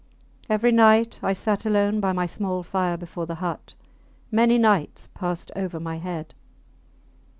[0.49, 3.75] Every night I sat alone by my small fire before the hut.
[4.31, 6.33] Many nights passed over my head.